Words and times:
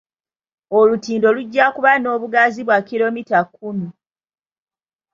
Olutindo 0.79 1.27
lujja 1.35 1.65
kuba 1.75 1.91
n'obugazi 1.99 2.61
bwa 2.67 2.77
kkiromita 2.81 3.39
kkumi. 3.45 3.87